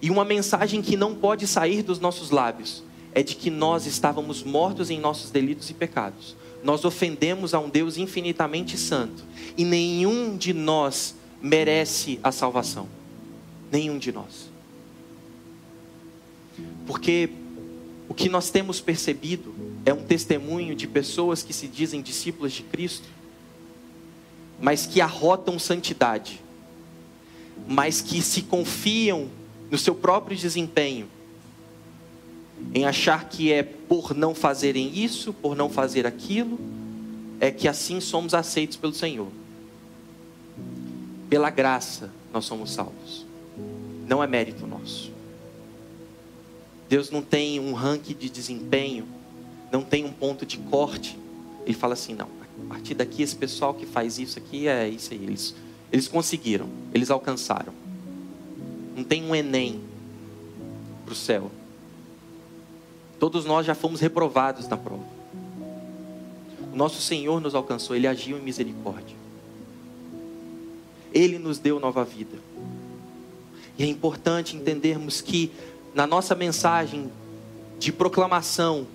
[0.00, 4.44] E uma mensagem que não pode sair dos nossos lábios é de que nós estávamos
[4.44, 6.36] mortos em nossos delitos e pecados.
[6.62, 9.24] Nós ofendemos a um Deus infinitamente santo
[9.56, 12.88] e nenhum de nós merece a salvação.
[13.72, 14.53] Nenhum de nós.
[16.86, 17.30] Porque
[18.08, 22.62] o que nós temos percebido é um testemunho de pessoas que se dizem discípulos de
[22.62, 23.14] Cristo
[24.60, 26.40] mas que arrotam santidade,
[27.66, 29.28] mas que se confiam
[29.70, 31.08] no seu próprio desempenho,
[32.72, 36.58] em achar que é por não fazerem isso, por não fazer aquilo,
[37.40, 39.28] é que assim somos aceitos pelo Senhor.
[41.28, 43.26] Pela graça nós somos salvos,
[44.06, 45.13] não é mérito nosso.
[46.94, 49.04] Deus não tem um ranking de desempenho,
[49.72, 51.18] não tem um ponto de corte.
[51.66, 52.28] Ele fala assim: não,
[52.66, 55.20] a partir daqui, esse pessoal que faz isso aqui é isso aí.
[55.20, 55.56] Eles,
[55.90, 57.72] eles conseguiram, eles alcançaram.
[58.96, 59.80] Não tem um Enem
[61.04, 61.50] para o céu.
[63.18, 65.02] Todos nós já fomos reprovados na prova.
[66.72, 69.16] O nosso Senhor nos alcançou, Ele agiu em misericórdia.
[71.12, 72.38] Ele nos deu nova vida.
[73.76, 75.50] E é importante entendermos que
[75.94, 77.10] na nossa mensagem
[77.78, 78.86] de proclamação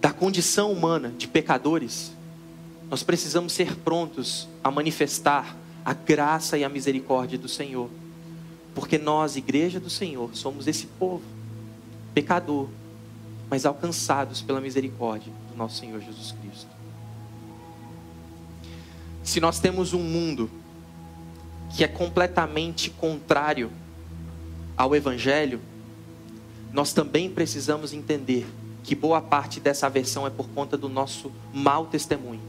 [0.00, 2.12] da condição humana de pecadores,
[2.90, 7.88] nós precisamos ser prontos a manifestar a graça e a misericórdia do Senhor.
[8.74, 11.22] Porque nós, igreja do Senhor, somos esse povo
[12.12, 12.68] pecador,
[13.48, 16.70] mas alcançados pela misericórdia do nosso Senhor Jesus Cristo.
[19.22, 20.50] Se nós temos um mundo
[21.76, 23.70] que é completamente contrário
[24.76, 25.60] ao Evangelho,
[26.72, 28.46] nós também precisamos entender
[28.82, 32.40] que boa parte dessa aversão é por conta do nosso mau testemunho.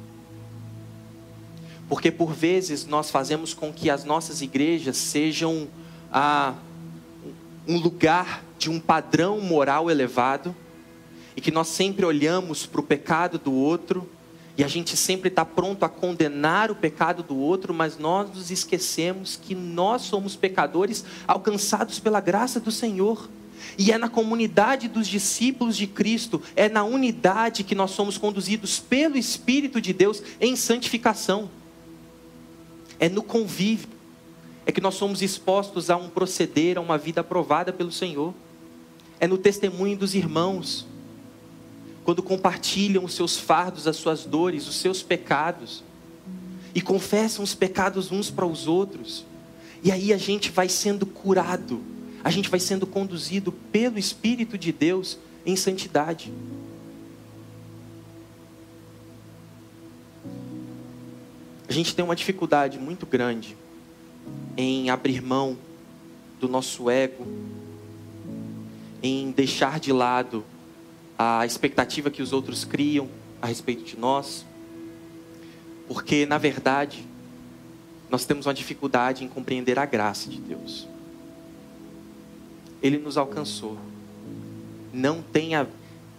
[1.90, 5.68] Porque por vezes nós fazemos com que as nossas igrejas sejam
[6.12, 6.54] ah,
[7.68, 10.56] um lugar de um padrão moral elevado
[11.36, 14.08] e que nós sempre olhamos para o pecado do outro
[14.58, 18.52] e a gente sempre está pronto a condenar o pecado do outro, mas nós nos
[18.52, 23.30] esquecemos que nós somos pecadores alcançados pela graça do Senhor.
[23.78, 28.80] E é na comunidade dos discípulos de Cristo, é na unidade que nós somos conduzidos
[28.80, 31.50] pelo Espírito de Deus em santificação.
[33.00, 33.90] É no convívio,
[34.66, 38.34] é que nós somos expostos a um proceder, a uma vida aprovada pelo Senhor,
[39.20, 40.86] é no testemunho dos irmãos,
[42.04, 45.84] quando compartilham os seus fardos, as suas dores, os seus pecados,
[46.74, 49.26] e confessam os pecados uns para os outros,
[49.84, 51.82] e aí a gente vai sendo curado,
[52.24, 56.32] a gente vai sendo conduzido pelo Espírito de Deus em santidade.
[61.68, 63.56] A gente tem uma dificuldade muito grande
[64.58, 65.58] em abrir mão
[66.40, 67.26] do nosso ego,
[69.02, 70.44] em deixar de lado
[71.18, 73.08] a expectativa que os outros criam
[73.42, 74.46] a respeito de nós,
[75.88, 77.08] porque na verdade
[78.10, 80.91] nós temos uma dificuldade em compreender a graça de Deus.
[82.82, 83.78] Ele nos alcançou.
[84.94, 85.68] Não tenha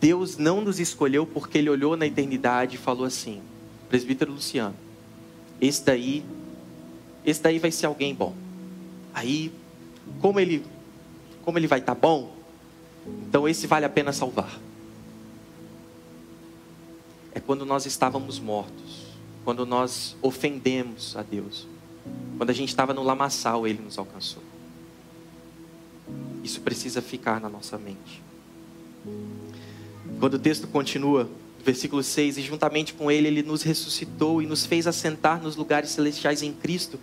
[0.02, 3.40] Deus não nos escolheu porque ele olhou na eternidade e falou assim:
[3.88, 4.74] Presbítero Luciano,
[5.60, 6.24] esse daí,
[7.24, 8.34] esse daí vai ser alguém bom.
[9.14, 9.52] Aí,
[10.20, 10.66] como ele,
[11.44, 12.34] como ele vai estar tá bom,
[13.28, 14.58] então esse vale a pena salvar.
[17.32, 19.06] É quando nós estávamos mortos,
[19.44, 21.68] quando nós ofendemos a Deus,
[22.36, 24.42] quando a gente estava no lamaçal, ele nos alcançou.
[26.42, 28.22] Isso precisa ficar na nossa mente.
[30.18, 31.28] Quando o texto continua,
[31.64, 35.90] versículo 6, e juntamente com ele, ele nos ressuscitou e nos fez assentar nos lugares
[35.90, 36.98] celestiais em Cristo,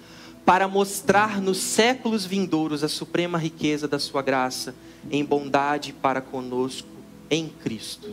[0.46, 4.74] para mostrar nos séculos vindouros a suprema riqueza da sua graça,
[5.12, 6.88] em bondade para conosco
[7.30, 8.10] em Cristo.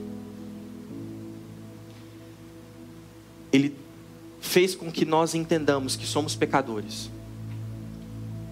[3.53, 3.75] Ele
[4.41, 7.11] fez com que nós entendamos que somos pecadores.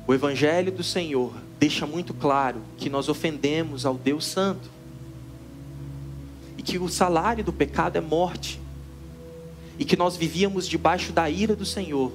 [0.06, 4.70] O Evangelho do Senhor deixa muito claro que nós ofendemos ao Deus Santo
[6.58, 8.60] e que o salário do pecado é morte,
[9.78, 12.12] e que nós vivíamos debaixo da ira do Senhor,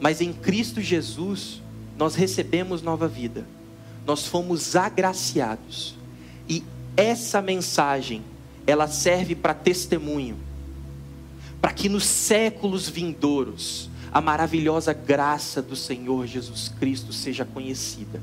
[0.00, 1.60] mas em Cristo Jesus
[1.96, 3.44] nós recebemos nova vida,
[4.06, 5.96] nós fomos agraciados,
[6.48, 6.62] e
[6.96, 8.22] essa mensagem
[8.66, 10.36] ela serve para testemunho,
[11.60, 18.20] para que nos séculos vindouros a maravilhosa graça do Senhor Jesus Cristo seja conhecida.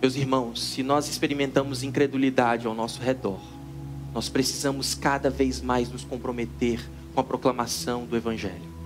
[0.00, 3.40] Meus irmãos, se nós experimentamos incredulidade ao nosso redor,
[4.12, 6.80] nós precisamos cada vez mais nos comprometer
[7.14, 8.76] com a proclamação do Evangelho.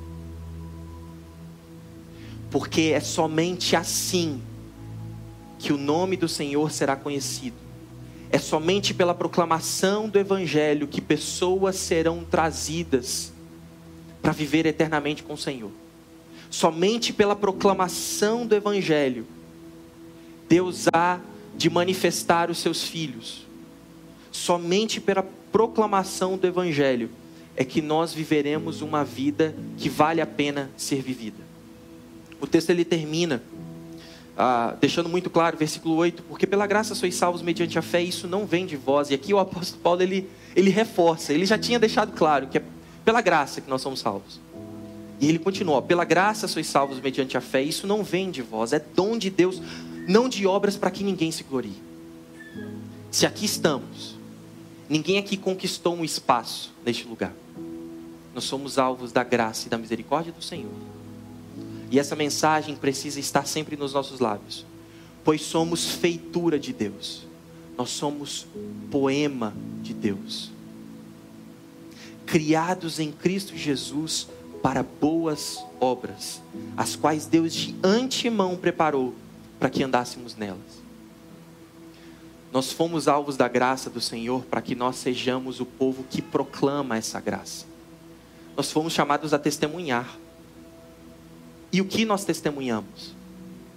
[2.51, 4.40] Porque é somente assim
[5.59, 7.57] que o nome do Senhor será conhecido.
[8.31, 13.33] É somente pela proclamação do Evangelho que pessoas serão trazidas
[14.23, 15.73] para viver eternamente com o Senhor.
[16.49, 19.27] Somente pela proclamação do Evangelho
[20.50, 21.20] Deus há
[21.56, 23.46] de manifestar os seus filhos.
[24.32, 27.08] Somente pela proclamação do Evangelho
[27.56, 31.38] é que nós viveremos uma vida que vale a pena ser vivida.
[32.40, 33.40] O texto ele termina
[34.36, 38.26] ah, deixando muito claro, versículo 8, porque pela graça sois salvos mediante a fé, isso
[38.26, 39.10] não vem de vós.
[39.10, 42.62] E aqui o apóstolo Paulo ele, ele reforça, ele já tinha deixado claro que é
[43.04, 44.40] pela graça que nós somos salvos.
[45.20, 48.72] E ele continua: pela graça sois salvos mediante a fé, isso não vem de vós,
[48.72, 49.62] é dom de Deus
[50.11, 51.81] não de obras para que ninguém se glorie.
[53.12, 54.16] Se aqui estamos,
[54.88, 57.33] ninguém aqui conquistou um espaço neste lugar.
[58.35, 60.73] Nós somos alvos da graça e da misericórdia do Senhor.
[61.92, 64.66] E essa mensagem precisa estar sempre nos nossos lábios,
[65.25, 67.25] pois somos feitura de Deus.
[67.79, 68.49] Nós somos
[68.90, 70.51] poema de Deus.
[72.27, 74.27] Criados em Cristo Jesus
[74.61, 76.42] para boas obras,
[76.77, 79.14] as quais Deus de antemão preparou
[79.61, 80.81] para que andássemos nelas.
[82.51, 86.96] Nós fomos alvos da graça do Senhor para que nós sejamos o povo que proclama
[86.96, 87.66] essa graça.
[88.57, 90.18] Nós fomos chamados a testemunhar.
[91.73, 93.14] E o que nós testemunhamos?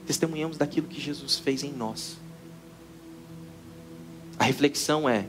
[0.08, 2.18] Testemunhamos daquilo que Jesus fez em nós.
[4.40, 5.26] A reflexão é: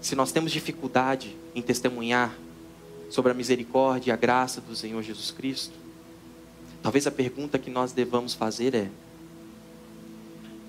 [0.00, 2.36] se nós temos dificuldade em testemunhar
[3.10, 5.74] sobre a misericórdia e a graça do Senhor Jesus Cristo,
[6.82, 8.90] talvez a pergunta que nós devamos fazer é: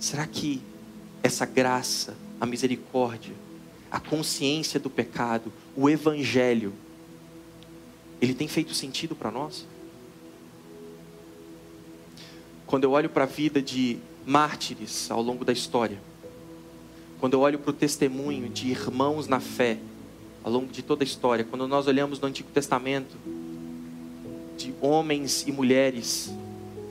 [0.01, 0.59] Será que
[1.21, 3.35] essa graça, a misericórdia,
[3.91, 6.73] a consciência do pecado, o evangelho,
[8.19, 9.67] ele tem feito sentido para nós?
[12.65, 16.01] Quando eu olho para a vida de mártires ao longo da história,
[17.19, 19.77] quando eu olho para o testemunho de irmãos na fé
[20.43, 23.15] ao longo de toda a história, quando nós olhamos no Antigo Testamento
[24.57, 26.33] de homens e mulheres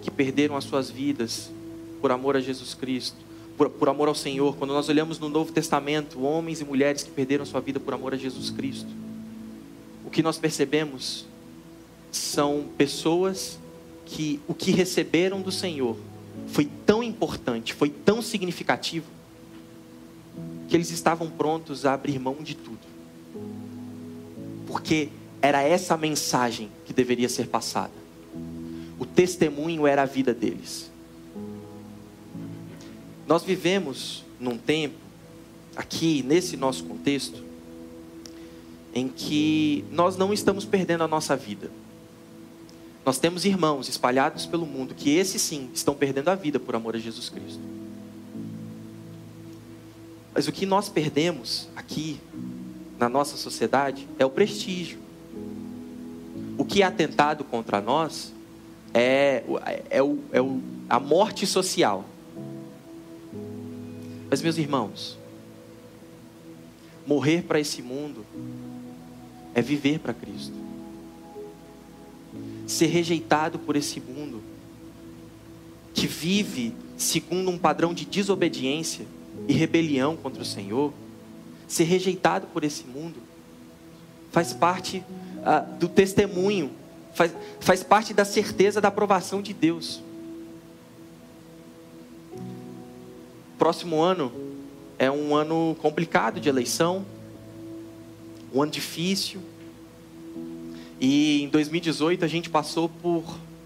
[0.01, 1.51] que perderam as suas vidas
[2.01, 3.17] por amor a Jesus Cristo,
[3.57, 4.57] por, por amor ao Senhor.
[4.57, 8.15] Quando nós olhamos no Novo Testamento, homens e mulheres que perderam sua vida por amor
[8.15, 8.89] a Jesus Cristo,
[10.05, 11.27] o que nós percebemos
[12.11, 13.59] são pessoas
[14.07, 15.97] que o que receberam do Senhor
[16.49, 19.07] foi tão importante, foi tão significativo,
[20.69, 22.79] que eles estavam prontos a abrir mão de tudo.
[24.67, 25.09] Porque
[25.43, 27.93] era essa mensagem que deveria ser passada.
[28.99, 30.90] O testemunho era a vida deles.
[33.31, 34.97] Nós vivemos num tempo,
[35.77, 37.45] aqui nesse nosso contexto,
[38.93, 41.71] em que nós não estamos perdendo a nossa vida.
[43.07, 46.97] Nós temos irmãos espalhados pelo mundo que esses sim estão perdendo a vida por amor
[46.97, 47.63] a Jesus Cristo.
[50.35, 52.19] Mas o que nós perdemos aqui
[52.99, 54.99] na nossa sociedade é o prestígio.
[56.59, 58.33] O que é atentado contra nós
[58.93, 59.45] é,
[59.89, 62.05] é, o, é o, a morte social.
[64.31, 65.19] Mas, meus irmãos,
[67.05, 68.25] morrer para esse mundo
[69.53, 70.55] é viver para Cristo.
[72.65, 74.41] Ser rejeitado por esse mundo
[75.93, 79.05] que vive segundo um padrão de desobediência
[79.49, 80.93] e rebelião contra o Senhor,
[81.67, 83.17] ser rejeitado por esse mundo,
[84.31, 85.03] faz parte
[85.45, 86.71] ah, do testemunho,
[87.15, 90.01] faz, faz parte da certeza da aprovação de Deus.
[93.61, 94.33] Próximo ano
[94.99, 97.05] é um ano complicado de eleição,
[98.55, 99.43] um ano difícil.
[100.99, 103.23] E em 2018 a gente passou por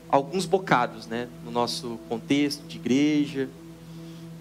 [0.09, 3.49] alguns bocados, né, no nosso contexto de igreja,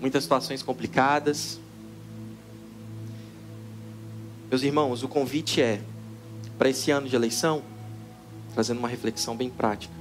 [0.02, 1.60] muitas situações complicadas.
[4.50, 5.84] Meus irmãos, o convite é
[6.58, 7.62] para esse ano de eleição,
[8.56, 9.94] trazendo uma reflexão bem prática,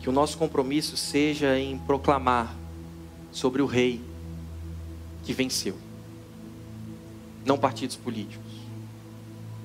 [0.00, 2.58] que o nosso compromisso seja em proclamar
[3.32, 4.00] sobre o rei
[5.24, 5.76] que venceu.
[7.44, 8.50] Não partidos políticos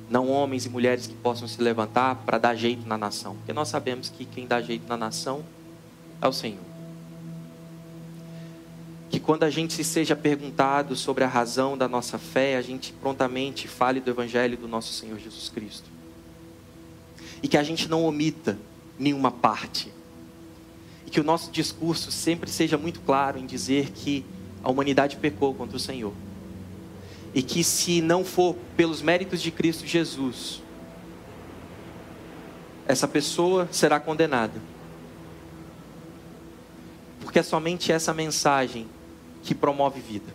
[0.09, 3.67] não homens e mulheres que possam se levantar para dar jeito na nação, porque nós
[3.67, 5.43] sabemos que quem dá jeito na nação
[6.21, 6.63] é o Senhor.
[9.09, 13.67] Que quando a gente seja perguntado sobre a razão da nossa fé, a gente prontamente
[13.67, 15.89] fale do Evangelho do nosso Senhor Jesus Cristo.
[17.41, 18.57] E que a gente não omita
[18.97, 19.91] nenhuma parte.
[21.05, 24.25] E que o nosso discurso sempre seja muito claro em dizer que
[24.63, 26.13] a humanidade pecou contra o Senhor
[27.33, 30.61] e que, se não for pelos méritos de Cristo Jesus,
[32.87, 34.61] essa pessoa será condenada.
[37.19, 38.87] Porque é somente essa mensagem
[39.43, 40.33] que promove vida.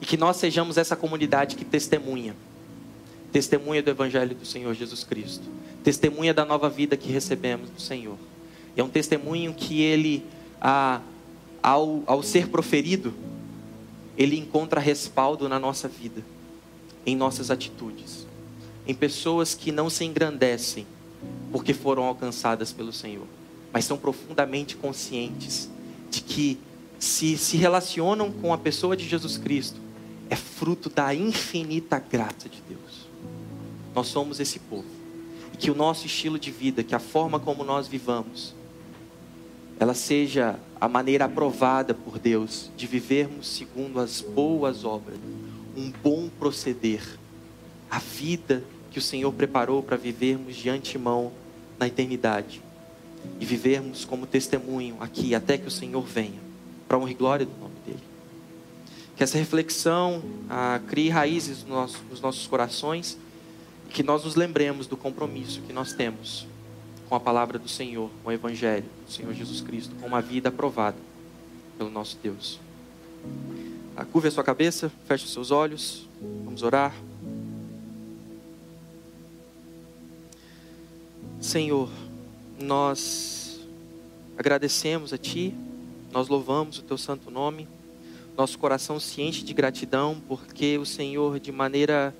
[0.00, 2.34] E que nós sejamos essa comunidade que testemunha
[3.36, 5.44] testemunha do Evangelho do Senhor Jesus Cristo,
[5.84, 8.16] testemunha da nova vida que recebemos do Senhor.
[8.76, 10.24] É um testemunho que ele,
[11.62, 13.14] ao, ao ser proferido,
[14.16, 16.22] ele encontra respaldo na nossa vida,
[17.04, 18.26] em nossas atitudes,
[18.86, 20.86] em pessoas que não se engrandecem
[21.52, 23.26] porque foram alcançadas pelo Senhor,
[23.72, 25.70] mas são profundamente conscientes
[26.10, 26.58] de que
[26.98, 29.80] se se relacionam com a pessoa de Jesus Cristo,
[30.28, 33.06] é fruto da infinita graça de Deus.
[33.94, 34.84] Nós somos esse povo.
[35.52, 38.54] E que o nosso estilo de vida, que a forma como nós vivamos,
[39.78, 45.18] ela seja a maneira aprovada por Deus de vivermos segundo as boas obras,
[45.76, 47.02] um bom proceder,
[47.90, 51.30] a vida que o Senhor preparou para vivermos de antemão
[51.78, 52.62] na eternidade
[53.38, 56.40] e vivermos como testemunho aqui até que o Senhor venha,
[56.88, 58.02] para honra e glória do nome dele.
[59.16, 63.18] Que essa reflexão ah, crie raízes nos nossos, nos nossos corações
[63.88, 66.46] e que nós nos lembremos do compromisso que nós temos
[67.08, 70.48] com a palavra do Senhor, com o Evangelho do Senhor Jesus Cristo, com uma vida
[70.48, 70.96] aprovada
[71.78, 72.58] pelo nosso Deus.
[74.12, 76.06] Curve a sua cabeça, feche os seus olhos,
[76.44, 76.94] vamos orar.
[81.40, 81.88] Senhor,
[82.60, 83.60] nós
[84.36, 85.54] agradecemos a Ti,
[86.12, 87.68] nós louvamos o Teu santo nome,
[88.36, 92.14] nosso coração se enche de gratidão porque o Senhor, de maneira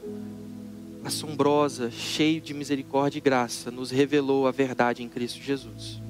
[1.07, 6.01] assombrosa, cheio de misericórdia e graça, nos revelou a verdade em Cristo Jesus.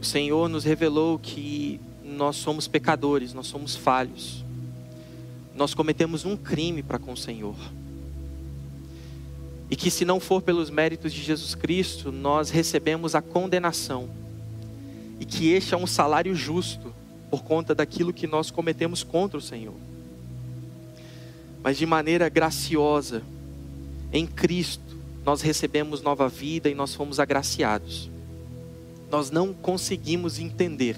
[0.00, 4.44] O Senhor nos revelou que nós somos pecadores, nós somos falhos.
[5.54, 7.56] Nós cometemos um crime para com o Senhor.
[9.70, 14.08] E que se não for pelos méritos de Jesus Cristo, nós recebemos a condenação.
[15.18, 16.94] E que este é um salário justo
[17.30, 19.74] por conta daquilo que nós cometemos contra o Senhor
[21.66, 23.24] mas de maneira graciosa,
[24.12, 28.08] em Cristo, nós recebemos nova vida e nós fomos agraciados.
[29.10, 30.96] Nós não conseguimos entender,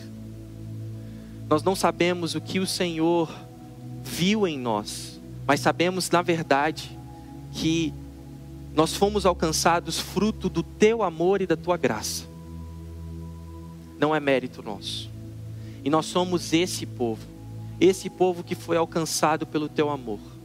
[1.48, 3.34] nós não sabemos o que o Senhor
[4.04, 6.98] viu em nós, mas sabemos, na verdade,
[7.50, 7.90] que
[8.74, 12.26] nós fomos alcançados fruto do teu amor e da tua graça.
[13.98, 15.08] Não é mérito nosso.
[15.82, 17.26] E nós somos esse povo,
[17.80, 20.36] esse povo que foi alcançado pelo teu amor.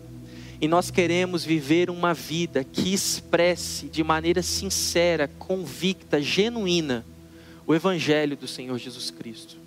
[0.63, 7.05] E nós queremos viver uma vida que expresse de maneira sincera, convicta, genuína,
[7.67, 9.57] o Evangelho do Senhor Jesus Cristo.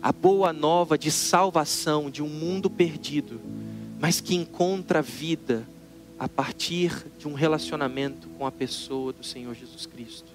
[0.00, 3.40] A boa nova de salvação de um mundo perdido,
[3.98, 5.68] mas que encontra vida
[6.16, 10.28] a partir de um relacionamento com a pessoa do Senhor Jesus Cristo.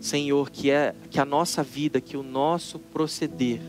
[0.00, 3.60] Senhor, que é que a nossa vida, que o nosso proceder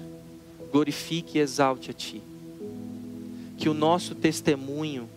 [0.72, 2.22] glorifique e exalte a ti
[3.64, 5.10] que o nosso testemunho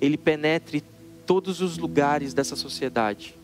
[0.00, 0.82] ele penetre
[1.24, 3.36] todos os lugares dessa sociedade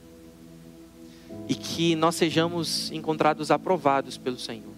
[1.48, 4.74] e que nós sejamos encontrados aprovados pelo Senhor.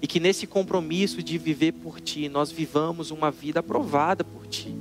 [0.00, 4.72] E que nesse compromisso de viver por Ti, nós vivamos uma vida aprovada por Ti.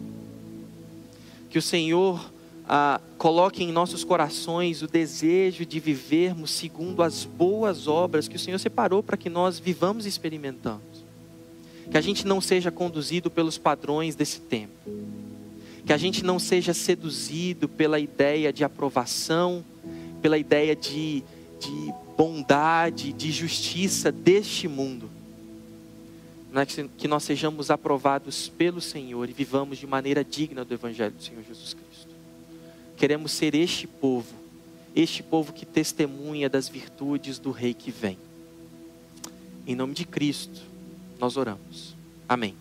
[1.49, 2.31] Que o Senhor
[2.67, 8.39] ah, coloque em nossos corações o desejo de vivermos segundo as boas obras que o
[8.39, 10.99] Senhor separou para que nós vivamos e experimentamos.
[11.91, 14.73] Que a gente não seja conduzido pelos padrões desse tempo.
[15.85, 19.65] Que a gente não seja seduzido pela ideia de aprovação,
[20.21, 21.23] pela ideia de,
[21.59, 25.09] de bondade, de justiça deste mundo.
[26.97, 31.43] Que nós sejamos aprovados pelo Senhor e vivamos de maneira digna do Evangelho do Senhor
[31.47, 32.13] Jesus Cristo.
[32.97, 34.35] Queremos ser este povo,
[34.95, 38.17] este povo que testemunha das virtudes do Rei que vem.
[39.65, 40.68] Em nome de Cristo,
[41.20, 41.95] nós oramos.
[42.28, 42.55] Amém.